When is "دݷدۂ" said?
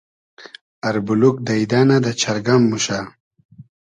1.45-1.81